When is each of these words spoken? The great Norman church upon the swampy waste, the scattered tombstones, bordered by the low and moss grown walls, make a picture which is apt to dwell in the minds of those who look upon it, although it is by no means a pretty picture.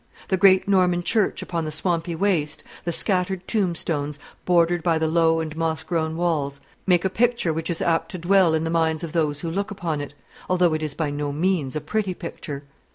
The 0.29 0.35
great 0.35 0.67
Norman 0.67 1.03
church 1.03 1.43
upon 1.43 1.63
the 1.63 1.69
swampy 1.69 2.15
waste, 2.15 2.63
the 2.85 2.91
scattered 2.91 3.47
tombstones, 3.47 4.17
bordered 4.45 4.81
by 4.81 4.97
the 4.97 5.05
low 5.05 5.39
and 5.39 5.55
moss 5.55 5.83
grown 5.83 6.17
walls, 6.17 6.59
make 6.87 7.05
a 7.05 7.07
picture 7.07 7.53
which 7.53 7.69
is 7.69 7.83
apt 7.83 8.09
to 8.09 8.17
dwell 8.17 8.55
in 8.55 8.63
the 8.63 8.71
minds 8.71 9.03
of 9.03 9.13
those 9.13 9.41
who 9.41 9.51
look 9.51 9.69
upon 9.69 10.01
it, 10.01 10.15
although 10.49 10.73
it 10.73 10.81
is 10.81 10.95
by 10.95 11.11
no 11.11 11.31
means 11.31 11.75
a 11.75 11.81
pretty 11.81 12.15
picture. 12.15 12.63